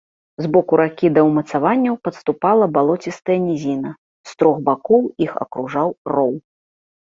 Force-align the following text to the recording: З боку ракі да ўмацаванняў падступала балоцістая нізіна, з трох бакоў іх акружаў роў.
З 0.43 0.49
боку 0.53 0.73
ракі 0.79 1.09
да 1.17 1.21
ўмацаванняў 1.27 1.95
падступала 2.07 2.65
балоцістая 2.77 3.37
нізіна, 3.45 3.91
з 4.31 4.35
трох 4.41 4.55
бакоў 4.71 5.01
іх 5.27 5.31
акружаў 5.47 5.89
роў. 6.15 6.33